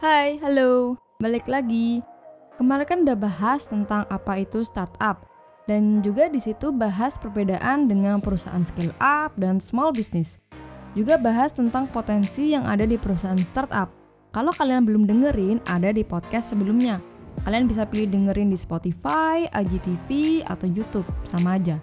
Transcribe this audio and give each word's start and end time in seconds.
Hai, 0.00 0.40
halo. 0.40 0.96
Balik 1.20 1.44
lagi. 1.44 2.00
Kemarin 2.56 2.88
kan 2.88 2.98
udah 3.04 3.20
bahas 3.20 3.68
tentang 3.68 4.08
apa 4.08 4.40
itu 4.40 4.64
startup 4.64 5.28
dan 5.68 6.00
juga 6.00 6.32
di 6.32 6.40
situ 6.40 6.72
bahas 6.72 7.20
perbedaan 7.20 7.84
dengan 7.84 8.16
perusahaan 8.16 8.64
scale 8.64 8.96
up 8.96 9.36
dan 9.36 9.60
small 9.60 9.92
business. 9.92 10.40
Juga 10.96 11.20
bahas 11.20 11.52
tentang 11.52 11.84
potensi 11.92 12.56
yang 12.56 12.64
ada 12.64 12.88
di 12.88 12.96
perusahaan 12.96 13.36
startup. 13.44 13.92
Kalau 14.32 14.56
kalian 14.56 14.88
belum 14.88 15.04
dengerin, 15.04 15.60
ada 15.68 15.92
di 15.92 16.00
podcast 16.00 16.56
sebelumnya. 16.56 16.96
Kalian 17.44 17.68
bisa 17.68 17.84
pilih 17.84 18.08
dengerin 18.08 18.48
di 18.48 18.56
Spotify, 18.56 19.52
IGTV, 19.52 20.40
atau 20.48 20.64
YouTube, 20.64 21.04
sama 21.28 21.60
aja. 21.60 21.76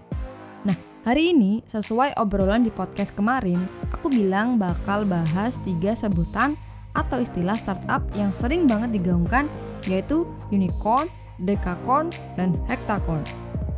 Nah, 0.65 0.73
hari 1.05 1.37
ini 1.37 1.61
sesuai 1.69 2.17
obrolan 2.17 2.65
di 2.65 2.73
podcast 2.73 3.13
kemarin, 3.13 3.61
aku 3.93 4.09
bilang 4.09 4.57
bakal 4.57 5.05
bahas 5.05 5.61
tiga 5.61 5.93
sebutan 5.93 6.57
atau 6.97 7.21
istilah 7.21 7.53
startup 7.53 8.01
yang 8.17 8.33
sering 8.33 8.65
banget 8.65 8.97
digaungkan 8.97 9.45
yaitu 9.85 10.25
unicorn, 10.49 11.05
decacorn, 11.45 12.09
dan 12.33 12.57
hectacorn. 12.65 13.21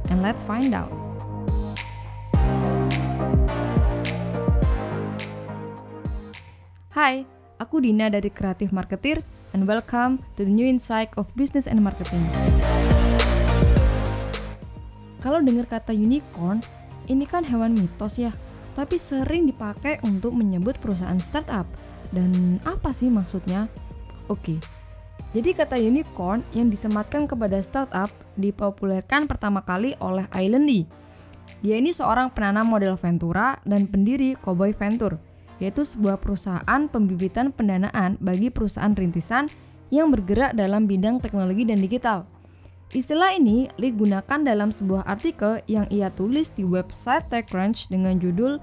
And 0.07 0.23
let's 0.23 0.41
find 0.41 0.71
out. 0.71 0.89
Hai, 6.95 7.27
aku 7.59 7.83
Dina 7.83 8.07
dari 8.07 8.31
Kreatif 8.31 8.71
Marketer 8.71 9.21
and 9.51 9.67
welcome 9.67 10.23
to 10.39 10.47
the 10.47 10.51
new 10.51 10.65
insight 10.65 11.11
of 11.19 11.29
business 11.35 11.67
and 11.67 11.83
marketing. 11.83 12.23
Kalau 15.19 15.43
dengar 15.43 15.67
kata 15.67 15.91
unicorn, 15.91 16.63
ini 17.11 17.27
kan 17.27 17.43
hewan 17.43 17.75
mitos 17.75 18.23
ya, 18.23 18.31
tapi 18.71 18.95
sering 18.95 19.51
dipakai 19.51 19.99
untuk 20.07 20.31
menyebut 20.31 20.79
perusahaan 20.79 21.19
startup– 21.19 21.67
dan 22.13 22.57
apa 22.65 22.89
sih 22.93 23.13
maksudnya? 23.13 23.69
Oke, 24.29 24.61
jadi 25.29 25.53
kata 25.53 25.77
unicorn 25.77 26.41
yang 26.57 26.73
disematkan 26.73 27.29
kepada 27.29 27.61
startup 27.61 28.09
dipopulerkan 28.33 29.29
pertama 29.29 29.61
kali 29.61 29.93
oleh 30.01 30.25
Island. 30.33 30.89
Dia 31.61 31.75
ini 31.77 31.93
seorang 31.93 32.33
penanam 32.33 32.65
model 32.65 32.97
Ventura 32.97 33.61
dan 33.61 33.85
pendiri 33.85 34.33
Cowboy 34.41 34.73
Venture, 34.73 35.21
yaitu 35.61 35.85
sebuah 35.85 36.17
perusahaan 36.17 36.81
pembibitan 36.89 37.53
pendanaan 37.53 38.17
bagi 38.17 38.49
perusahaan 38.49 38.95
rintisan 38.95 39.45
yang 39.93 40.09
bergerak 40.09 40.57
dalam 40.57 40.89
bidang 40.89 41.21
teknologi 41.21 41.65
dan 41.67 41.77
digital. 41.77 42.25
Istilah 42.89 43.37
ini 43.37 43.69
Lee 43.77 43.93
gunakan 43.93 44.41
dalam 44.41 44.73
sebuah 44.73 45.05
artikel 45.05 45.61
yang 45.69 45.85
ia 45.93 46.09
tulis 46.09 46.49
di 46.57 46.65
website 46.65 47.29
TechCrunch 47.29 47.93
dengan 47.93 48.17
judul 48.17 48.57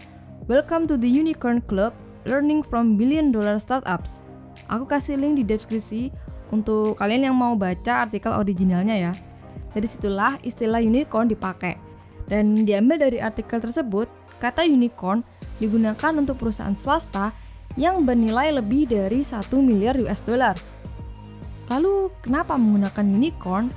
Welcome 0.50 0.90
to 0.90 0.98
the 0.98 1.06
Unicorn 1.06 1.62
Club 1.62 1.94
Learning 2.26 2.66
from 2.66 2.98
Billion 2.98 3.30
Dollar 3.30 3.62
Startups. 3.62 4.26
Aku 4.66 4.82
kasih 4.82 5.14
link 5.14 5.38
di 5.38 5.46
deskripsi 5.46 6.10
untuk 6.50 6.98
kalian 6.98 7.30
yang 7.30 7.36
mau 7.38 7.54
baca 7.54 8.02
artikel 8.02 8.34
originalnya 8.34 8.98
ya. 8.98 9.12
Dari 9.70 9.86
situlah 9.86 10.34
istilah 10.42 10.82
unicorn 10.82 11.30
dipakai. 11.30 11.78
Dan 12.26 12.66
diambil 12.66 12.98
dari 12.98 13.22
artikel 13.22 13.62
tersebut, 13.62 14.10
kata 14.42 14.66
unicorn 14.66 15.22
digunakan 15.62 16.18
untuk 16.18 16.42
perusahaan 16.42 16.74
swasta 16.74 17.30
yang 17.78 18.02
bernilai 18.02 18.50
lebih 18.58 18.90
dari 18.90 19.22
1 19.22 19.46
miliar 19.62 19.94
US 20.02 20.26
dollar. 20.26 20.58
Lalu, 21.70 22.10
kenapa 22.26 22.58
menggunakan 22.58 23.06
unicorn? 23.06 23.70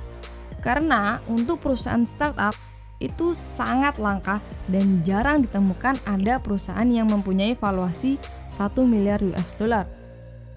Karena 0.58 1.22
untuk 1.30 1.62
perusahaan 1.62 2.02
startup 2.02 2.58
itu 2.98 3.30
sangat 3.32 3.96
langka 4.02 4.42
dan 4.66 5.06
jarang 5.06 5.40
ditemukan 5.40 6.02
ada 6.04 6.42
perusahaan 6.42 6.84
yang 6.84 7.08
mempunyai 7.08 7.56
valuasi 7.56 8.20
1 8.52 8.74
miliar 8.84 9.22
US 9.22 9.56
dollar. 9.56 9.86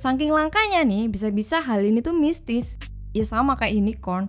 Saking 0.02 0.36
langkanya 0.36 0.84
nih, 0.84 1.08
bisa-bisa 1.08 1.64
hal 1.64 1.86
ini 1.86 2.04
tuh 2.04 2.12
mistis. 2.12 2.82
Ya 3.14 3.24
sama 3.24 3.56
kayak 3.56 3.78
unicorn. 3.78 4.28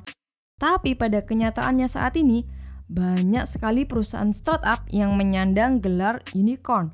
Tapi 0.61 0.95
pada 0.95 1.25
kenyataannya 1.25 1.89
saat 1.91 2.15
ini, 2.21 2.47
banyak 2.87 3.49
sekali 3.49 3.89
perusahaan 3.89 4.31
startup 4.31 4.85
yang 4.93 5.17
menyandang 5.17 5.81
gelar 5.81 6.21
unicorn. 6.37 6.93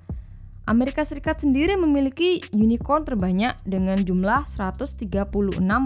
Amerika 0.71 1.03
Serikat 1.03 1.43
sendiri 1.43 1.75
memiliki 1.75 2.41
unicorn 2.55 3.03
terbanyak 3.03 3.59
dengan 3.67 3.99
jumlah 4.07 4.47
136 4.47 5.03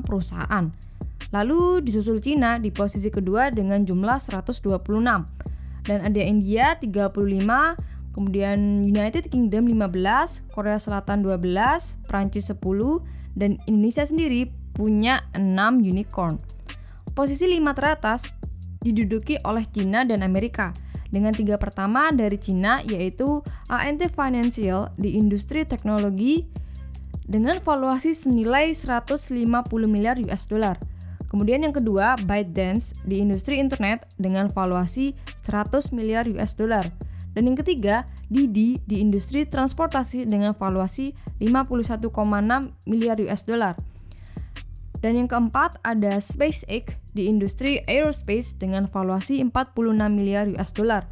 perusahaan. 0.05 0.69
Lalu 1.33 1.81
disusul 1.83 2.21
Cina 2.21 2.61
di 2.61 2.69
posisi 2.69 3.09
kedua 3.09 3.49
dengan 3.49 3.83
jumlah 3.83 4.21
126. 4.21 4.71
Dan 5.85 5.99
ada 6.05 6.21
India 6.21 6.77
35, 6.77 7.94
kemudian 8.15 8.87
United 8.87 9.29
Kingdom 9.29 9.67
15, 9.67 10.55
Korea 10.55 10.79
Selatan 10.79 11.27
12, 11.27 12.07
Prancis 12.07 12.49
10, 12.49 12.63
dan 13.35 13.59
Indonesia 13.67 14.07
sendiri 14.07 14.55
punya 14.73 15.27
6 15.35 15.83
unicorn. 15.83 16.39
Posisi 17.13 17.51
5 17.51 17.75
teratas 17.75 18.39
diduduki 18.83 19.39
oleh 19.43 19.67
Cina 19.67 20.07
dan 20.07 20.23
Amerika 20.23 20.71
dengan 21.15 21.31
tiga 21.31 21.55
pertama 21.63 22.11
dari 22.11 22.39
Cina 22.43 22.83
yaitu 22.83 23.39
ANT 23.71 24.03
Financial 24.11 24.91
di 24.99 25.15
industri 25.15 25.63
teknologi 25.63 26.43
dengan 27.25 27.63
valuasi 27.63 28.13
senilai 28.13 28.75
150 28.75 29.39
miliar 29.87 30.19
US 30.27 30.51
dollar. 30.51 30.77
Kemudian 31.31 31.67
yang 31.67 31.75
kedua, 31.75 32.15
ByteDance 32.21 32.95
di 33.03 33.19
industri 33.19 33.59
internet 33.59 34.07
dengan 34.21 34.47
valuasi 34.51 35.19
100 35.43 35.91
miliar 35.97 36.29
US 36.31 36.55
dollar. 36.55 36.91
Dan 37.35 37.51
yang 37.51 37.59
ketiga, 37.59 38.07
Didi 38.31 38.81
di 38.87 39.03
industri 39.03 39.45
transportasi 39.45 40.25
dengan 40.25 40.55
valuasi 40.55 41.13
51,6 41.43 42.09
miliar 42.89 43.19
US 43.27 43.43
dollar. 43.45 43.75
Dan 45.05 45.21
yang 45.21 45.29
keempat 45.29 45.83
ada 45.85 46.17
SpaceX 46.17 46.97
di 47.13 47.29
industri 47.29 47.85
aerospace 47.85 48.57
dengan 48.57 48.89
valuasi 48.89 49.45
46 49.45 49.93
miliar 50.09 50.49
US 50.57 50.73
dollar. 50.73 51.05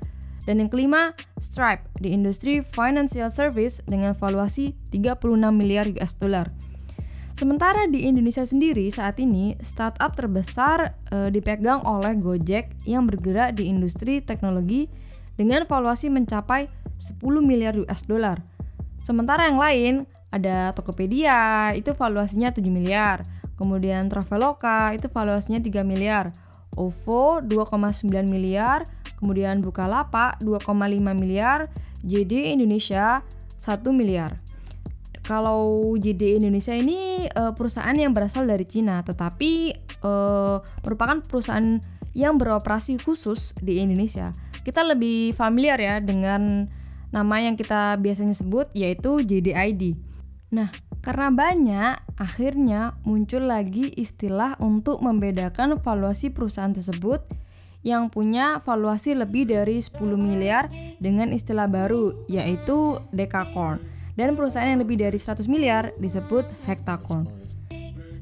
Dan 0.43 0.59
yang 0.59 0.71
kelima, 0.73 1.15
Stripe 1.39 1.87
di 2.03 2.15
industri 2.15 2.65
financial 2.65 3.31
service 3.31 3.85
dengan 3.87 4.17
valuasi 4.17 4.75
36 4.91 5.53
miliar 5.55 5.87
US 5.99 6.19
dollar. 6.19 6.51
Sementara 7.33 7.89
di 7.91 8.07
Indonesia 8.07 8.45
sendiri 8.47 8.87
saat 8.93 9.19
ini 9.19 9.59
startup 9.59 10.15
terbesar 10.15 10.95
e, 11.11 11.33
dipegang 11.33 11.83
oleh 11.83 12.15
Gojek 12.21 12.87
yang 12.87 13.09
bergerak 13.09 13.57
di 13.59 13.67
industri 13.73 14.21
teknologi 14.21 14.87
dengan 15.37 15.65
valuasi 15.65 16.13
mencapai 16.13 16.69
10 17.01 17.19
miliar 17.43 17.75
US 17.83 18.07
dollar. 18.07 18.39
Sementara 19.03 19.51
yang 19.51 19.59
lain 19.59 19.95
ada 20.33 20.73
Tokopedia 20.73 21.71
itu 21.77 21.93
valuasinya 21.93 22.55
7 22.55 22.63
miliar, 22.73 23.27
kemudian 23.59 24.09
Traveloka 24.09 24.95
itu 24.97 25.11
valuasinya 25.11 25.61
3 25.61 25.83
miliar, 25.85 26.33
OVO 26.79 27.45
2,9 27.45 28.09
miliar, 28.25 28.89
kemudian 29.21 29.61
Bukalapak 29.61 30.41
2,5 30.41 30.73
miliar, 31.13 31.69
JD 32.03 32.57
Indonesia 32.57 33.21
1 33.61 33.85
miliar. 33.93 34.41
Kalau 35.23 35.95
JD 35.95 36.43
Indonesia 36.43 36.75
ini 36.75 37.31
uh, 37.31 37.55
perusahaan 37.55 37.95
yang 37.95 38.11
berasal 38.11 38.43
dari 38.43 38.67
Cina, 38.67 39.07
tetapi 39.07 39.71
uh, 40.03 40.59
merupakan 40.83 41.23
perusahaan 41.23 41.79
yang 42.13 42.37
beroperasi 42.37 42.99
khusus 42.99 43.55
di 43.63 43.79
Indonesia. 43.79 44.35
Kita 44.63 44.87
lebih 44.87 45.35
familiar 45.35 45.79
ya 45.79 45.99
dengan 45.99 46.71
nama 47.13 47.37
yang 47.43 47.59
kita 47.59 47.99
biasanya 47.99 48.35
sebut 48.35 48.71
yaitu 48.73 49.21
JDID. 49.21 49.99
Nah, 50.53 50.71
karena 51.03 51.29
banyak, 51.35 51.93
akhirnya 52.15 52.95
muncul 53.03 53.45
lagi 53.51 53.91
istilah 53.99 54.55
untuk 54.63 55.03
membedakan 55.03 55.77
valuasi 55.83 56.31
perusahaan 56.31 56.71
tersebut 56.71 57.27
yang 57.83 58.07
punya 58.09 58.63
valuasi 58.63 59.19
lebih 59.19 59.51
dari 59.51 59.83
10 59.83 59.99
miliar 60.15 60.71
dengan 61.03 61.35
istilah 61.35 61.67
baru 61.67 62.15
yaitu 62.31 63.03
Decacorn 63.11 63.83
dan 64.15 64.39
perusahaan 64.39 64.71
yang 64.71 64.85
lebih 64.85 65.01
dari 65.03 65.19
100 65.19 65.43
miliar 65.51 65.91
disebut 65.99 66.47
hectacorn. 66.69 67.27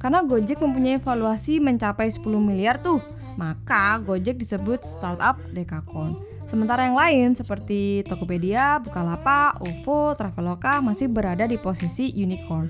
Karena 0.00 0.24
Gojek 0.24 0.64
mempunyai 0.64 0.96
valuasi 0.96 1.60
mencapai 1.60 2.08
10 2.08 2.24
miliar 2.40 2.80
tuh, 2.80 3.04
maka 3.36 4.00
Gojek 4.00 4.40
disebut 4.40 4.80
startup 4.80 5.36
decacorn. 5.52 6.29
Sementara 6.50 6.82
yang 6.82 6.98
lain 6.98 7.38
seperti 7.38 8.02
Tokopedia, 8.10 8.82
Bukalapak, 8.82 9.62
OVO, 9.62 10.18
Traveloka 10.18 10.82
masih 10.82 11.06
berada 11.06 11.46
di 11.46 11.54
posisi 11.54 12.10
unicorn. 12.10 12.66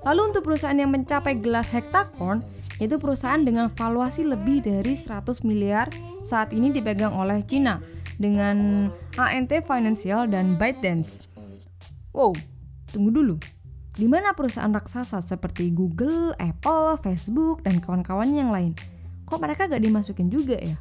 Lalu 0.00 0.32
untuk 0.32 0.48
perusahaan 0.48 0.80
yang 0.80 0.88
mencapai 0.88 1.36
gelar 1.36 1.60
hectacorn, 1.60 2.40
yaitu 2.80 2.96
perusahaan 2.96 3.44
dengan 3.44 3.68
valuasi 3.68 4.24
lebih 4.24 4.64
dari 4.64 4.96
100 4.96 5.28
miliar 5.44 5.92
saat 6.24 6.56
ini 6.56 6.72
dipegang 6.72 7.12
oleh 7.12 7.44
Cina 7.44 7.84
dengan 8.16 8.88
ANT 9.20 9.52
Financial 9.60 10.24
dan 10.24 10.56
ByteDance. 10.56 11.28
Wow, 12.16 12.32
tunggu 12.96 13.12
dulu. 13.12 13.36
Di 13.92 14.08
mana 14.08 14.32
perusahaan 14.32 14.72
raksasa 14.72 15.20
seperti 15.20 15.68
Google, 15.68 16.32
Apple, 16.40 16.96
Facebook, 16.96 17.60
dan 17.60 17.76
kawan-kawannya 17.76 18.40
yang 18.40 18.48
lain? 18.56 18.72
Kok 19.28 19.36
mereka 19.36 19.68
gak 19.68 19.84
dimasukin 19.84 20.32
juga 20.32 20.56
ya? 20.56 20.80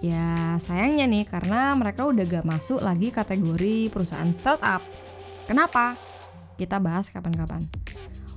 Ya 0.00 0.56
sayangnya 0.56 1.04
nih 1.04 1.28
karena 1.28 1.76
mereka 1.76 2.08
udah 2.08 2.24
gak 2.24 2.48
masuk 2.48 2.80
lagi 2.80 3.12
kategori 3.12 3.92
perusahaan 3.92 4.32
startup. 4.32 4.80
Kenapa? 5.44 5.96
Kita 6.56 6.80
bahas 6.80 7.12
kapan-kapan. 7.12 7.64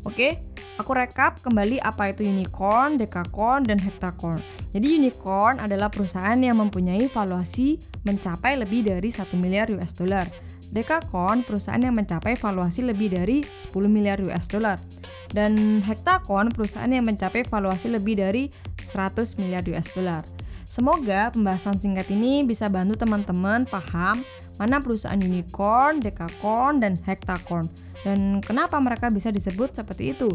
Oke, 0.04 0.54
Aku 0.82 0.98
rekap 0.98 1.38
kembali 1.46 1.78
apa 1.86 2.10
itu 2.10 2.26
unicorn, 2.26 2.98
dekakorn, 2.98 3.62
dan 3.70 3.78
heptakorn. 3.78 4.42
Jadi 4.74 4.98
unicorn 4.98 5.62
adalah 5.62 5.94
perusahaan 5.94 6.38
yang 6.42 6.58
mempunyai 6.58 7.06
valuasi 7.14 7.78
mencapai 8.02 8.58
lebih 8.58 8.90
dari 8.90 9.14
1 9.14 9.38
miliar 9.38 9.70
US 9.78 9.94
dollar. 9.94 10.26
Dekakorn 10.74 11.46
perusahaan 11.46 11.78
yang 11.78 11.94
mencapai 11.94 12.34
valuasi 12.42 12.82
lebih 12.82 13.14
dari 13.14 13.46
10 13.46 13.70
miliar 13.86 14.18
US 14.26 14.50
dollar. 14.50 14.82
Dan 15.30 15.86
hektakorn 15.86 16.50
perusahaan 16.50 16.90
yang 16.90 17.06
mencapai 17.06 17.46
valuasi 17.46 17.94
lebih 17.94 18.18
dari 18.18 18.50
100 18.82 19.38
miliar 19.38 19.62
US 19.70 19.94
dollar. 19.94 20.26
Semoga 20.74 21.30
pembahasan 21.30 21.78
singkat 21.78 22.10
ini 22.10 22.42
bisa 22.42 22.66
bantu 22.66 22.98
teman-teman 22.98 23.70
paham 23.70 24.26
mana 24.58 24.82
perusahaan 24.82 25.22
unicorn, 25.22 26.02
dekakorn, 26.02 26.82
dan 26.82 26.98
hektakorn 26.98 27.70
dan 28.02 28.42
kenapa 28.42 28.82
mereka 28.82 29.14
bisa 29.14 29.30
disebut 29.30 29.70
seperti 29.78 30.18
itu. 30.18 30.34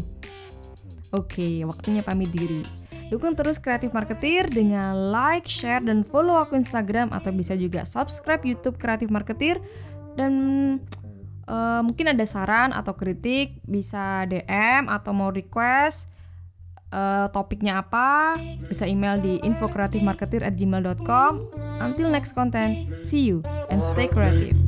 Oke, 1.11 1.67
waktunya 1.67 2.07
pamit 2.07 2.31
diri. 2.31 2.63
Dukung 3.11 3.35
terus 3.35 3.59
Kreatif 3.59 3.91
Marketer 3.91 4.47
dengan 4.47 5.11
like, 5.11 5.43
share, 5.43 5.83
dan 5.83 6.07
follow 6.07 6.39
aku 6.39 6.55
Instagram 6.55 7.11
atau 7.11 7.35
bisa 7.35 7.59
juga 7.59 7.83
subscribe 7.83 8.39
YouTube 8.47 8.79
Kreatif 8.79 9.11
Marketer 9.11 9.59
dan 10.15 10.31
uh, 11.51 11.83
mungkin 11.83 12.15
ada 12.15 12.23
saran 12.23 12.71
atau 12.71 12.95
kritik 12.95 13.59
bisa 13.67 14.23
DM 14.23 14.87
atau 14.87 15.11
mau 15.11 15.35
request 15.35 16.15
uh, 16.93 17.27
topiknya 17.33 17.81
apa 17.81 18.37
bisa 18.69 18.85
email 18.85 19.17
di 19.21 19.39
infokreatifmarketer@gmail.com. 19.41 21.31
Until 21.79 22.11
next 22.11 22.35
content, 22.35 22.91
see 23.07 23.23
you 23.25 23.41
and 23.71 23.79
stay 23.79 24.11
creative. 24.11 24.59